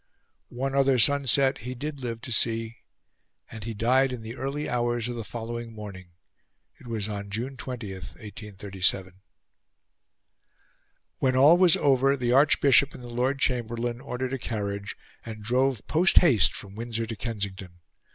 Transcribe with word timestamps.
One 0.49 0.73
other 0.73 0.97
sunset 0.97 1.59
he 1.59 1.75
did 1.75 1.99
live 1.99 2.21
to 2.21 2.31
see; 2.31 2.77
and 3.51 3.63
he 3.63 3.75
died 3.75 4.11
in 4.11 4.23
the 4.23 4.35
early 4.35 4.67
hours 4.67 5.07
of 5.07 5.15
the 5.15 5.23
following 5.23 5.73
morning. 5.73 6.13
It 6.79 6.87
was 6.87 7.07
on 7.07 7.29
June 7.29 7.55
20, 7.55 7.91
1837. 7.93 9.21
When 11.19 11.35
all 11.35 11.55
was 11.55 11.77
over, 11.77 12.17
the 12.17 12.31
Archbishop 12.31 12.95
and 12.95 13.03
the 13.03 13.13
Lord 13.13 13.37
Chamberlain 13.37 14.01
ordered 14.01 14.33
a 14.33 14.39
carriage, 14.39 14.95
and 15.23 15.43
drove 15.43 15.85
post 15.85 16.17
haste 16.17 16.55
from 16.55 16.73
Windsor 16.73 17.05
to 17.05 17.15
Kensington. 17.15 17.81